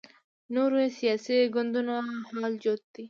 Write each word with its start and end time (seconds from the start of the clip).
نورو 0.53 0.79
سیاسي 0.99 1.37
ګوندونو 1.53 1.95
حال 2.29 2.51
جوت 2.63 2.83
دی 2.93 2.99